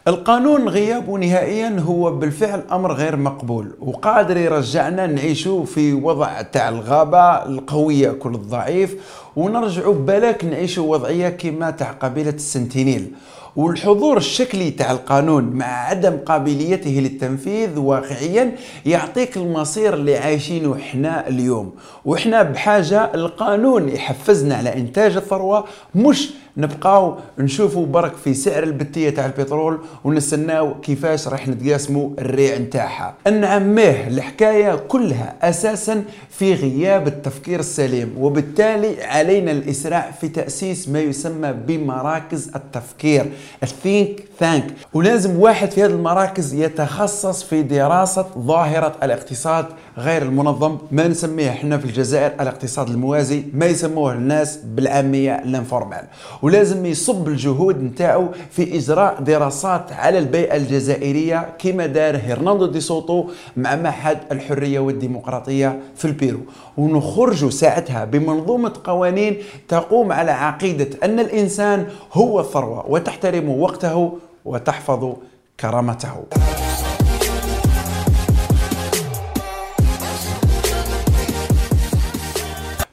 القانون 0.08 0.68
غيابه 0.68 1.18
نهائيا 1.18 1.76
هو 1.80 2.10
بالفعل 2.12 2.62
أمر 2.72 2.92
غير 2.92 3.16
مقبول 3.16 3.70
وقادر 3.80 4.36
يرجعنا 4.36 5.06
نعيشوا 5.06 5.64
في 5.64 5.92
وضع 5.92 6.42
تاع 6.42 6.68
الغابة 6.68 7.20
القوية 7.44 8.10
كل 8.10 8.34
الضعيف 8.34 8.96
ونرجعوا 9.36 9.94
بلاك 9.94 10.44
نعيشوا 10.44 10.92
وضعية 10.92 11.28
كما 11.28 11.70
تاع 11.70 11.90
قبيلة 11.90 12.30
السنتينيل. 12.30 13.12
والحضور 13.56 14.16
الشكلي 14.16 14.70
تاع 14.70 14.90
القانون 14.90 15.44
مع 15.44 15.66
عدم 15.66 16.16
قابليته 16.26 16.90
للتنفيذ 16.90 17.78
واقعيا 17.78 18.56
يعطيك 18.86 19.36
المصير 19.36 19.94
اللي 19.94 20.16
عايشينه 20.16 20.74
إحنا 20.76 21.28
اليوم. 21.28 21.72
وإحنا 22.04 22.42
بحاجة 22.42 23.10
القانون 23.14 23.88
يحفزنا 23.88 24.54
على 24.54 24.74
إنتاج 24.74 25.16
الثروة 25.16 25.64
مش 25.94 26.30
نبقاو 26.56 27.16
نشوفوا 27.38 27.86
برك 27.86 28.16
في 28.16 28.34
سعر 28.34 28.62
البتية 28.62 29.10
تاع 29.10 29.26
البترول 29.26 29.78
ونستناو 30.04 30.80
كيفاش 30.80 31.28
راح 31.28 31.48
نتقاسموا 31.48 32.10
الريع 32.18 32.58
نتاعها. 32.58 33.14
نعميه 33.32 34.08
الحكاية 34.08 34.74
كلها 34.74 35.34
أساسا 35.42 36.04
في 36.30 36.54
غياب 36.54 37.06
التفكير 37.06 37.60
السليم 37.60 38.14
وبالتالي 38.18 39.04
علينا 39.04 39.50
الإسراع 39.50 40.10
في 40.10 40.28
تأسيس 40.28 40.88
ما 40.88 41.00
يسمى 41.00 41.52
بمراكز 41.52 42.50
التفكير. 42.56 43.32
ال 43.62 43.73
think 43.73 44.24
tank 44.38 44.66
ولازم 44.94 45.38
واحد 45.38 45.70
في 45.70 45.82
هذه 45.82 45.90
المراكز 45.90 46.54
يتخصص 46.54 47.42
في 47.42 47.62
دراسة 47.62 48.26
ظاهرة 48.38 48.96
الاقتصاد 49.02 49.66
غير 49.98 50.22
المنظم. 50.22 50.78
ما 50.90 51.08
نسميه 51.08 51.50
إحنا 51.50 51.78
في 51.78 51.84
الجزائر 51.84 52.32
الاقتصاد 52.40 52.88
الموازي 52.88 53.42
ما 53.54 53.66
يسموه 53.66 54.12
الناس 54.12 54.58
بالعامية 54.64 55.34
ال 55.38 55.45
informel. 55.45 56.04
ولازم 56.46 56.86
يصب 56.86 57.28
الجهود 57.28 57.82
نتاعو 57.82 58.28
في 58.50 58.76
إجراء 58.78 59.20
دراسات 59.20 59.92
على 59.92 60.18
البيئة 60.18 60.56
الجزائرية 60.56 61.48
كما 61.58 61.86
دار 61.86 62.16
هرناندو 62.16 62.66
دي 62.66 62.80
سوتو 62.80 63.24
مع 63.56 63.76
معهد 63.76 64.18
الحرية 64.32 64.78
والديمقراطية 64.78 65.80
في 65.96 66.04
البيرو. 66.04 66.40
ونخرجوا 66.76 67.50
ساعتها 67.50 68.04
بمنظومة 68.04 68.72
قوانين 68.84 69.36
تقوم 69.68 70.12
على 70.12 70.30
عقيدة 70.30 70.88
أن 71.04 71.20
الإنسان 71.20 71.86
هو 72.12 72.40
الثروة 72.40 72.90
وتحترم 72.90 73.48
وقته 73.48 74.18
وتحفظ 74.44 75.12
كرامته. 75.60 76.24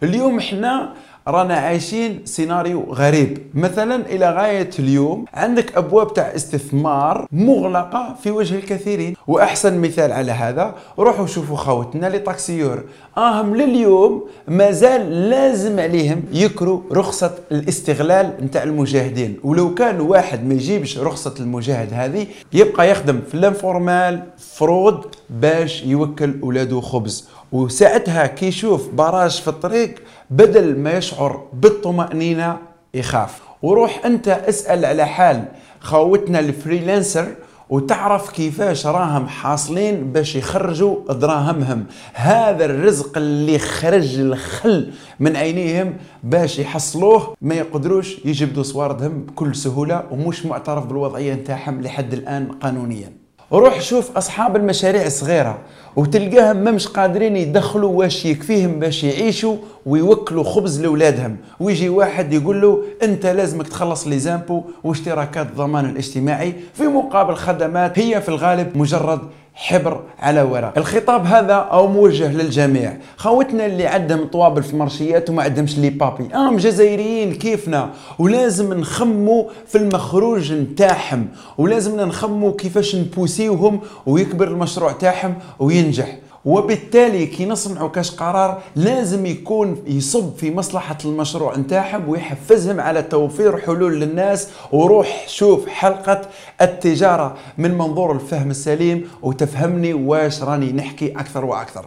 اليوم 0.03 0.37
إحنا 0.37 0.93
رانا 1.27 1.53
عايشين 1.53 2.21
سيناريو 2.25 2.93
غريب. 2.93 3.37
مثلا 3.53 3.95
إلى 4.05 4.31
غاية 4.31 4.69
اليوم 4.79 5.25
عندك 5.33 5.77
أبواب 5.77 6.13
تاع 6.13 6.35
استثمار 6.35 7.27
مغلقة 7.31 8.15
في 8.23 8.31
وجه 8.31 8.55
الكثيرين. 8.55 9.15
وأحسن 9.27 9.81
مثال 9.81 10.11
على 10.11 10.31
هذا 10.31 10.75
روحوا 10.99 11.25
شوفوا 11.25 11.57
خوتنا 11.57 12.07
les 12.07 12.19
taxieurs. 12.19 12.83
آهم 13.17 13.55
لليوم 13.55 14.27
مازال 14.47 15.29
لازم 15.29 15.79
عليهم 15.79 16.23
يكروا 16.33 16.81
رخصة 16.91 17.31
الاستغلال 17.51 18.33
نتاع 18.41 18.63
المجاهدين. 18.63 19.37
ولو 19.43 19.73
كان 19.73 20.01
واحد 20.01 20.45
ما 20.45 20.53
يجيبش 20.53 20.97
رخصة 20.97 21.33
المجاهد 21.39 21.93
هذه 21.93 22.27
يبقى 22.53 22.91
يخدم 22.91 23.19
في 23.27 23.33
ال 23.35 23.45
informel 23.45 24.23
fraude 24.37 25.15
باش 25.29 25.83
يوكل 25.83 26.33
أولاده 26.43 26.81
خبز. 26.81 27.29
وساعتها 27.53 28.27
كي 28.27 28.45
يشوف 28.47 28.89
barrage 28.89 29.41
في 29.41 29.47
الطريق 29.47 29.95
بدل 30.29 30.77
ما 30.77 30.91
يشعر 30.91 31.47
بالطمأنينة 31.53 32.57
يخاف. 32.93 33.41
وروح 33.61 34.05
أنت 34.05 34.27
اسأل 34.27 34.85
على 34.85 35.05
حال 35.05 35.45
خاوتنا 35.79 36.39
الفريلانسر 36.39 37.27
وتعرف 37.69 38.31
كيفاش 38.31 38.87
راهم 38.87 39.27
حاصلين 39.27 40.11
باش 40.11 40.35
يخرجوا 40.35 41.13
دراهمهم. 41.13 41.85
هذا 42.13 42.65
الرزق 42.65 43.17
اللي 43.17 43.59
خرج 43.59 44.19
الخل 44.19 44.91
من 45.19 45.35
عينيهم 45.35 45.93
باش 46.23 46.59
يحصلوه 46.59 47.35
ما 47.41 47.55
يقدروش 47.55 48.25
يجبدوا 48.25 48.63
صواردهم 48.63 49.21
بكل 49.21 49.55
سهولة 49.55 50.03
ومش 50.11 50.45
معترف 50.45 50.85
بالوضعية 50.85 51.33
نتاعهم 51.33 51.81
لحد 51.81 52.13
الآن 52.13 52.51
قانونيا. 52.51 53.22
روح 53.51 53.81
شوف 53.81 54.17
أصحاب 54.17 54.55
المشاريع 54.55 55.05
الصغيره 55.05 55.57
وتلقاهم 55.95 56.57
ما 56.57 56.71
مش 56.71 56.87
قادرين 56.87 57.37
يدخلوا 57.37 57.89
واش 57.91 58.25
يكفيهم 58.25 58.79
باش 58.79 59.03
يعيشوا 59.03 59.55
ويوكلوا 59.85 60.43
خبز 60.43 60.81
لأولادهم. 60.81 61.37
ويجي 61.59 61.89
واحد 61.89 62.33
يقول 62.33 62.61
له 62.61 62.83
أنت 63.03 63.25
لازمك 63.25 63.67
تخلص 63.67 64.07
لي 64.07 64.19
زامبو 64.19 64.63
واشتراكات 64.83 65.47
الضمان 65.47 65.85
الاجتماعي 65.85 66.53
في 66.73 66.83
مقابل 66.83 67.35
خدمات 67.35 67.99
هي 67.99 68.21
في 68.21 68.29
الغالب 68.29 68.77
مجرد 68.77 69.19
حبر 69.55 70.01
على 70.19 70.41
ورق. 70.41 70.77
الخطاب 70.77 71.25
هذا 71.25 71.53
أو 71.53 71.87
موجه 71.87 72.31
للجميع. 72.31 72.97
خوتنا 73.17 73.65
اللي 73.65 73.87
عندهم 73.87 74.27
طوابل 74.27 74.63
في 74.63 74.73
المرشيات 74.73 75.29
وما 75.29 75.43
عندهمش 75.43 75.77
لي 75.77 75.89
بابي. 75.89 76.35
أم 76.35 76.57
جزائريين 76.57 77.33
كيفنا؟ 77.33 77.89
ولازم 78.19 78.73
نخمو 78.73 79.49
في 79.67 79.77
المخروج 79.77 80.53
نتاعهم. 80.53 81.27
ولازم 81.57 82.01
نخمو 82.01 82.53
كيفاش 82.53 82.95
نبوسيوهم 82.95 83.79
ويكبر 84.05 84.47
المشروع 84.47 84.91
تاعهم 84.91 85.35
وينجح. 85.59 86.17
وبالتالي 86.45 87.25
كي 87.25 87.45
نصنعوا 87.45 87.89
كاش 87.89 88.11
قرار 88.11 88.61
لازم 88.75 89.25
يكون 89.25 89.83
يصب 89.87 90.35
في 90.37 90.51
مصلحة 90.51 90.97
المشروع 91.05 91.57
نتاعهم 91.57 92.09
ويحفزهم 92.09 92.79
على 92.79 93.01
توفير 93.01 93.57
حلول 93.57 93.99
للناس 93.99 94.47
وروح 94.71 95.25
شوف 95.27 95.67
حلقة 95.67 96.21
التجارة 96.61 97.35
من 97.57 97.77
منظور 97.77 98.11
الفهم 98.11 98.49
السليم 98.49 99.09
وتفهمني 99.21 99.93
واش 99.93 100.43
راني 100.43 100.71
نحكي 100.71 101.11
أكثر 101.11 101.45
وأكثر. 101.45 101.85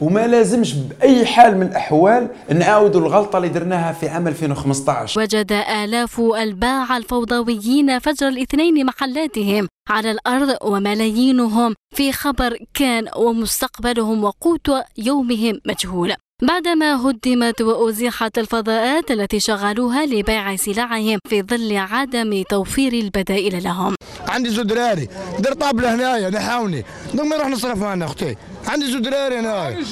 وما 0.00 0.26
لازمش 0.26 0.74
بأي 0.74 1.26
حال 1.26 1.56
من 1.56 1.66
الأحوال 1.66 2.28
نعاودوا 2.54 3.00
الغلطة 3.00 3.36
اللي 3.36 3.48
درناها 3.48 3.92
في 3.92 4.08
عام 4.08 4.28
2015 4.28 5.20
وجد 5.20 5.52
آلاف 5.52 6.20
الباعه 6.20 6.96
الفوضويين 6.96 7.98
فجر 7.98 8.28
الاثنين 8.28 8.86
محلاتهم 8.86 9.68
على 9.90 10.10
الأرض 10.10 10.56
وملايينهم 10.62 11.74
في 11.96 12.12
خبر 12.12 12.58
كان 12.74 13.08
ومستقبلهم 13.16 14.24
وقوت 14.24 14.68
يومهم 14.98 15.60
مجهول. 15.66 16.14
بعدما 16.42 17.10
هدمت 17.10 17.60
وأزيحت 17.60 18.38
الفضاءات 18.38 19.10
التي 19.10 19.40
شغلوها 19.40 20.06
لبيع 20.06 20.56
سلعهم 20.56 21.18
في 21.28 21.42
ظل 21.42 21.76
عدم 21.76 22.42
توفير 22.50 22.92
البدائل 22.92 23.62
لهم. 23.64 23.94
عندي 24.28 24.50
زود 24.50 24.66
دراري 24.66 25.08
دير 25.38 25.52
طابلة 25.52 25.94
هنايا 25.94 26.30
نحاوني. 26.30 26.84
دونك 27.14 27.30
ما 27.30 27.36
نروح 27.36 27.48
نصرفها 27.48 27.92
أنا 27.92 28.04
أختي. 28.04 28.36
عندي 28.68 28.92
زود 28.92 29.02
دراري 29.02 29.38
هنايا. 29.38 29.84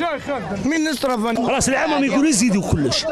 مين 0.64 0.90
نصرف 0.90 1.26
أنا 1.26 1.48
راس 1.48 1.68
العام 1.68 2.04
يقولوا 2.04 2.28
يزيدوا 2.28 2.70
كلش. 2.72 3.04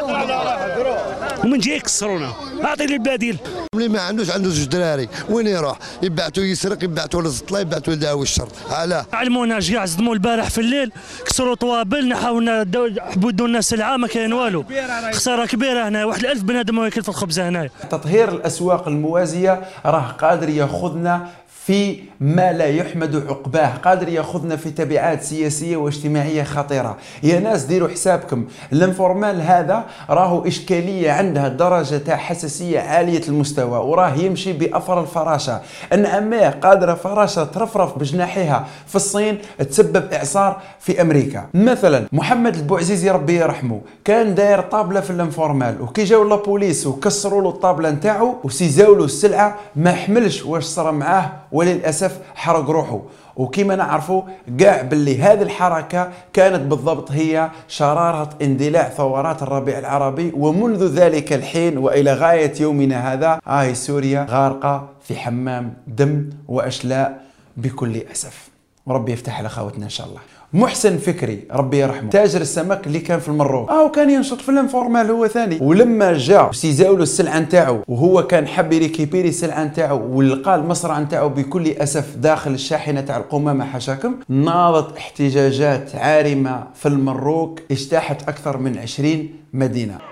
ومن 1.44 1.58
جاي 1.58 1.76
يكسرونا. 1.76 2.32
اعطي 2.64 2.86
لي 2.86 2.94
البديل. 2.94 3.38
اللي 3.74 3.88
ما 3.88 4.00
عندوش 4.00 4.30
عنده 4.30 4.48
زوج 4.48 4.64
دراري. 4.64 5.08
وين 5.28 5.46
يروح؟ 5.46 5.78
يبعتوا 6.02 6.42
يسرق 6.44 6.84
يبعتوا 6.84 7.22
للزطلة 7.22 7.60
يبعتوا 7.60 7.92
لداوي 7.92 8.22
الشر. 8.22 8.48
علاه 8.70 9.06
علمونا 9.12 9.58
جي 9.58 9.78
عزموا 9.78 10.14
البارح 10.14 10.50
في 10.50 10.58
الليل. 10.58 10.92
كسروا 11.26 11.54
طوابل 11.54 12.08
نحاولنا 12.08 12.66
حبودوا 12.98 13.46
الناس 13.46 13.68
سلعة 13.68 13.96
ما 13.96 14.06
كاين 14.06 14.32
والو. 14.32 14.64
خسارة 15.12 15.46
كبيرة 15.46 15.88
هنا 15.88 16.04
واحد 16.04 16.20
الألف 16.20 16.42
بنادم 16.42 16.84
ياكل 16.84 17.02
في 17.02 17.08
الخبز 17.08 17.40
هنا 17.40 17.68
تطهير 17.90 18.28
الأسواق 18.28 18.88
الموازية 18.88 19.60
راه 19.86 20.16
قادر 20.20 20.48
ياخذنا 20.48 21.28
في 21.70 21.98
ما 22.20 22.52
لا 22.52 22.66
يحمد 22.66 23.16
عقباه. 23.28 23.68
قادر 23.68 24.08
يأخذنا 24.08 24.56
في 24.56 24.70
تبعات 24.70 25.22
سياسية 25.22 25.76
واجتماعية 25.76 26.42
خطيرة. 26.42 26.96
يا 27.22 27.40
ناس 27.40 27.64
ديروا 27.64 27.88
حسابكم. 27.88 28.44
الانفورمال 28.72 29.42
هذا 29.42 29.84
راهو 30.10 30.46
إشكالية 30.46 31.10
عندها 31.10 31.48
درجة 31.48 31.96
تاع 31.96 32.16
حساسية 32.16 32.80
عالية 32.80 33.22
المستوى 33.28 33.78
وراه 33.78 34.14
يمشي 34.14 34.52
باثر 34.52 35.00
الفراشة. 35.00 35.60
إن 35.92 36.06
اماه 36.06 36.50
قادرة 36.50 36.94
فراشة 36.94 37.44
ترفرف 37.44 37.98
بجناحها 37.98 38.66
في 38.86 38.96
الصين 38.96 39.38
تسبب 39.70 40.12
إعصار 40.12 40.60
في 40.80 41.00
أمريكا. 41.02 41.46
مثلا 41.54 42.06
محمد 42.12 42.56
البوعزيزي 42.56 43.10
ربي 43.10 43.36
يرحمه 43.36 43.80
كان 44.04 44.34
داير 44.34 44.60
طابلة 44.60 45.00
في 45.00 45.10
ال 45.10 45.18
informel 45.18 45.82
وكي 45.82 46.04
جاو 46.04 46.28
la 46.28 46.43
police 46.43 46.86
وكسروا 46.86 47.42
له 47.42 47.48
الطابلة 47.48 47.90
نتاعو 47.90 48.34
وسيزاولوا 48.44 49.04
السلعة 49.04 49.58
ما 49.76 49.92
حملش 49.92 50.44
واش 50.44 50.64
صرا 50.64 50.90
معاه 50.90 51.30
وللأسف 51.52 52.18
حرق 52.34 52.70
روحه. 52.70 53.00
وكما 53.36 53.76
نعرفوا 53.76 54.22
قاع 54.60 54.82
باللي 54.82 55.22
هذه 55.22 55.42
الحركة 55.42 56.10
كانت 56.32 56.60
بالضبط 56.60 57.12
هي 57.12 57.50
شرارة 57.68 58.30
اندلاع 58.42 58.88
ثورات 58.88 59.42
الربيع 59.42 59.78
العربي 59.78 60.32
ومنذ 60.36 60.86
ذلك 60.86 61.32
الحين 61.32 61.78
وإلى 61.78 62.12
غاية 62.12 62.52
يومنا 62.60 63.12
هذا 63.12 63.40
آه 63.46 63.72
سوريا 63.72 64.26
غارقة 64.30 64.88
في 65.02 65.16
حمام 65.16 65.74
دم 65.86 66.30
وأشلاء 66.48 67.20
بكل 67.56 67.96
أسف. 67.96 68.48
وربي 68.86 69.12
يفتح 69.12 69.38
على 69.38 69.48
خاوتنا 69.48 69.84
إن 69.84 69.90
شاء 69.90 70.06
الله. 70.06 70.20
محسن 70.52 70.98
فكري 70.98 71.44
ربي 71.52 71.78
يرحمه. 71.78 72.10
تاجر 72.10 72.40
السمك 72.40 72.86
اللي 72.86 72.98
كان 72.98 73.20
في 73.20 73.28
المروك. 73.28 73.70
آه 73.70 73.84
وكان 73.84 74.10
ينشط 74.10 74.40
في 74.40 74.48
ال 74.48 74.55
informel 74.55 75.10
هو 75.10 75.26
ثاني. 75.26 75.58
ولما 75.60 76.12
جاء 76.12 76.52
سيزاولو 76.52 77.02
السلعة 77.02 77.38
نتاعو 77.38 77.78
وهو 77.88 78.26
كان 78.26 78.46
حب 78.46 78.72
ي 78.72 78.78
récupérer 78.78 79.28
السلعة 79.28 79.64
نتاعو 79.64 80.16
ولقى 80.16 80.54
المصرع 80.54 81.00
نتاعو 81.00 81.28
بكل 81.28 81.68
أسف 81.68 82.16
داخل 82.16 82.50
الشاحنة 82.50 83.00
تاع 83.00 83.16
القمامة 83.16 83.64
حشاكم 83.64 84.14
ناضت 84.28 84.96
احتجاجات 84.96 85.94
عارمة 85.94 86.64
في 86.74 86.88
المروك 86.88 87.60
اجتاحت 87.70 88.28
أكثر 88.28 88.56
من 88.56 88.78
20 88.78 89.28
مدينة. 89.52 90.09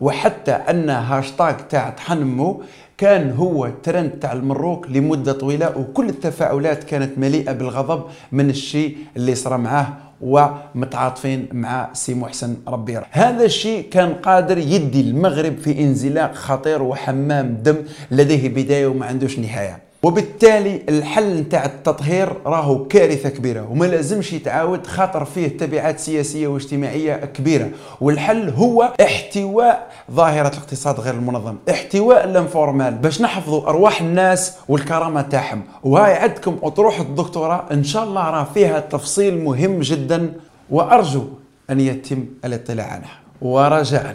وحتى 0.00 0.52
أن 0.52 0.90
هاشتاج 0.90 1.56
تاع 1.70 1.90
طحن 1.90 2.33
مو 2.33 2.62
كان 2.98 3.30
هو 3.32 3.70
ترند 3.82 4.10
تاع 4.10 4.32
المروك 4.32 4.86
لمدة 4.90 5.32
طويلة 5.32 5.78
وكل 5.78 6.08
التفاعلات 6.08 6.84
كانت 6.84 7.18
مليئة 7.18 7.52
بالغضب 7.52 8.04
من 8.32 8.50
الشيء 8.50 8.96
اللي 9.16 9.34
صار 9.34 9.56
معاه 9.56 9.88
ومتعاطفين 10.20 11.48
مع 11.52 11.90
سي 11.92 12.14
محسن 12.14 12.56
ربي 12.68 12.92
يرحمه. 12.92 13.24
هذا 13.24 13.44
الشيء 13.44 13.88
كان 13.90 14.14
قادر 14.14 14.58
يدي 14.58 15.00
المغرب 15.00 15.56
في 15.58 15.80
انزلاق 15.80 16.34
خطير 16.34 16.82
وحمام 16.82 17.58
دم 17.62 17.76
لديه 18.10 18.48
بداية 18.48 18.86
وما 18.86 19.06
عندوش 19.06 19.38
نهاية. 19.38 19.87
وبالتالي 20.02 20.82
الحل 20.88 21.36
نتاع 21.40 21.64
التطهير 21.64 22.32
راهو 22.46 22.86
كارثة 22.88 23.28
كبيرة 23.28 23.70
وما 23.70 23.84
لازمش 23.84 24.32
يتعاود 24.32 24.86
خاطر 24.86 25.24
فيه 25.24 25.48
تبعات 25.48 26.00
سياسية 26.00 26.48
واجتماعية 26.48 27.16
كبيرة 27.16 27.70
والحل 28.00 28.48
هو 28.50 28.94
احتواء 29.02 29.90
ظاهرة 30.10 30.48
الاقتصاد 30.48 31.00
غير 31.00 31.14
المنظم 31.14 31.56
احتواء 31.70 32.24
الانفورمال 32.24 32.94
باش 32.94 33.20
نحفظوا 33.20 33.68
أرواح 33.68 34.00
الناس 34.00 34.56
والكرامة 34.68 35.22
تاعهم 35.22 35.62
وهاي 35.84 36.12
عندكم 36.14 36.58
أطروحة 36.62 37.02
الدكتوراه 37.02 37.64
إن 37.72 37.84
شاء 37.84 38.04
الله 38.04 38.30
راه 38.30 38.44
فيها 38.54 38.80
تفصيل 38.80 39.44
مهم 39.44 39.80
جدا 39.80 40.32
وأرجو 40.70 41.24
أن 41.70 41.80
يتم 41.80 42.24
الاطلاع 42.44 42.86
عنها. 42.86 43.18
ورجاء 43.42 44.14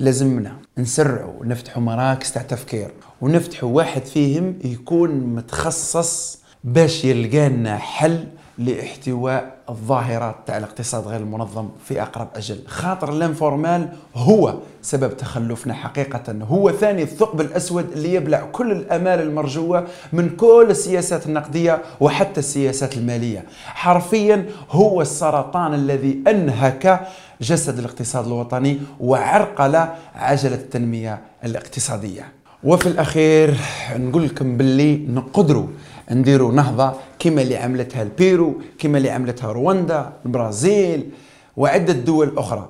لازمنا 0.00 0.52
نسرعوا 0.78 1.44
نفتحوا 1.44 1.82
مراكز 1.82 2.32
تاع 2.32 2.42
تفكير 2.42 2.90
ونفتحوا 3.24 3.68
واحد 3.68 4.04
فيهم 4.04 4.58
يكون 4.64 5.10
متخصص 5.10 6.38
باش 6.64 7.04
يلقى 7.04 7.48
لنا 7.48 7.76
حل 7.78 8.26
لاحتواء 8.58 9.56
الظاهرة 9.68 10.34
تاع 10.46 10.56
الاقتصاد 10.58 11.06
غير 11.06 11.20
المنظم 11.20 11.68
في 11.84 12.02
أقرب 12.02 12.28
أجل. 12.36 12.58
خاطر 12.66 13.12
الانفورمال 13.12 13.88
هو 14.14 14.54
سبب 14.82 15.16
تخلفنا 15.16 15.74
حقيقة. 15.74 16.38
هو 16.42 16.72
ثاني 16.72 17.02
الثقب 17.02 17.40
الأسود 17.40 17.92
اللي 17.92 18.14
يبلع 18.14 18.40
كل 18.52 18.72
الأمال 18.72 19.20
المرجوة 19.20 19.86
من 20.12 20.28
كل 20.36 20.66
السياسات 20.70 21.26
النقدية 21.26 21.82
وحتى 22.00 22.40
السياسات 22.40 22.96
المالية. 22.96 23.44
حرفيا 23.66 24.46
هو 24.70 25.02
السرطان 25.02 25.74
الذي 25.74 26.22
أنهك 26.28 27.08
جسد 27.40 27.78
الاقتصاد 27.78 28.26
الوطني 28.26 28.78
وعرقل 29.00 29.86
عجلة 30.14 30.54
التنمية 30.54 31.20
الاقتصادية. 31.44 32.43
وفي 32.64 32.86
الأخير 32.86 33.54
نقول 33.96 34.24
لكم 34.24 34.56
باللي 34.56 34.96
نقدروا 34.96 35.66
نديروا 36.10 36.52
نهضة 36.52 36.92
كما 37.18 37.42
اللي 37.42 37.56
عملتها 37.56 38.02
البيرو 38.02 38.54
كما 38.78 38.98
اللي 38.98 39.10
عملتها 39.10 39.52
رواندا 39.52 40.12
البرازيل 40.26 41.10
وعدة 41.56 41.92
دول 41.92 42.32
أخرى. 42.36 42.68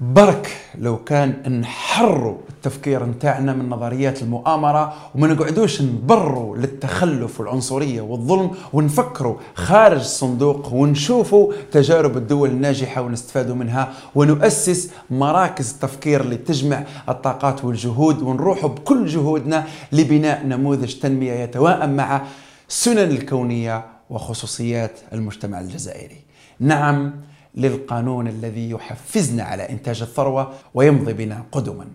برك 0.00 0.56
لو 0.78 1.04
كان 1.04 1.60
نحروا 1.60 2.36
التفكير 2.48 3.06
نتاعنا 3.06 3.52
من 3.52 3.68
نظريات 3.68 4.22
المؤامرة 4.22 4.94
وما 5.14 5.26
نقعدوش 5.26 5.82
نبروا 5.82 6.56
للتخلف 6.56 7.40
والعنصرية 7.40 8.00
والظلم 8.00 8.50
ونفكروا 8.72 9.36
خارج 9.54 9.98
الصندوق 9.98 10.72
ونشوفوا 10.72 11.52
تجارب 11.72 12.16
الدول 12.16 12.50
الناجحة 12.50 13.02
ونستفادوا 13.02 13.54
منها 13.54 13.92
ونؤسس 14.14 14.90
مراكز 15.10 15.72
تفكير 15.72 16.20
اللي 16.20 16.36
تجمع 16.36 16.84
الطاقات 17.08 17.64
والجهود 17.64 18.22
ونروحوا 18.22 18.68
بكل 18.68 19.06
جهودنا 19.06 19.66
لبناء 19.92 20.46
نموذج 20.46 20.94
تنمية 20.94 21.32
يتوائم 21.32 21.96
مع 21.96 22.22
السنن 22.68 22.98
الكونية 23.10 23.84
وخصوصيات 24.10 25.00
المجتمع 25.12 25.60
الجزائري. 25.60 26.16
نعم 26.60 27.12
للقانون 27.54 28.28
الذي 28.28 28.70
يحفزنا 28.70 29.42
على 29.42 29.68
إنتاج 29.70 30.02
الثروة 30.02 30.54
ويمضي 30.74 31.12
بنا 31.12 31.44
قدما. 31.52 31.86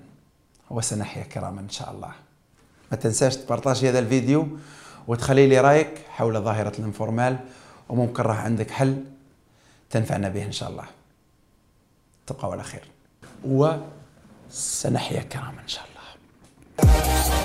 وسنحيا 0.69 1.23
كراما 1.23 1.61
إن 1.61 1.69
شاء 1.69 1.91
الله. 1.91 2.11
ما 2.91 2.97
تنساش 2.97 3.37
تبارطاج 3.37 3.85
هذا 3.85 3.99
الفيديو 3.99 4.47
وتخلي 5.07 5.47
لي 5.47 5.59
رايك 5.59 5.89
حول 6.09 6.41
ظاهرة 6.41 6.73
الانفورمال 6.79 7.39
وممكن 7.89 8.23
راح 8.23 8.39
عندك 8.39 8.71
حل 8.71 9.03
تنفعنا 9.89 10.29
به 10.29 10.45
إن 10.45 10.51
شاء 10.51 10.69
الله. 10.69 10.85
تبقوا 12.27 12.51
على 12.51 12.63
خير. 12.63 12.83
وسنحيا 13.45 15.21
كراما 15.21 15.61
إن 15.61 15.67
شاء 15.67 15.83
الله. 15.83 17.38